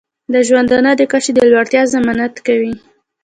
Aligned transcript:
د 0.33 0.35
ژوندانه 0.47 0.91
د 0.97 1.01
کچې 1.11 1.31
د 1.35 1.39
لوړتیا 1.51 1.83
ضمانت 1.93 2.35
کوي. 2.47 2.73